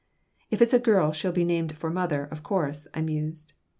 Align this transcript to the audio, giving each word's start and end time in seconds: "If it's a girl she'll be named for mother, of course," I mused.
"If 0.49 0.63
it's 0.63 0.73
a 0.73 0.79
girl 0.79 1.11
she'll 1.11 1.31
be 1.31 1.43
named 1.45 1.77
for 1.77 1.91
mother, 1.91 2.25
of 2.31 2.41
course," 2.41 2.87
I 2.91 3.01
mused. 3.03 3.53